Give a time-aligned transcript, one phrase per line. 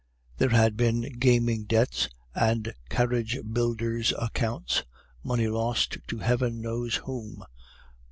[0.39, 4.81] There had been gaming debts, and carriage builders' accounts,
[5.23, 7.45] money lost to Heaven knows whom.